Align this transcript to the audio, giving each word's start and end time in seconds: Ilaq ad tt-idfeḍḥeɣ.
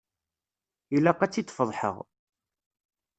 Ilaq 0.95 1.19
ad 1.21 1.31
tt-idfeḍḥeɣ. 1.31 1.95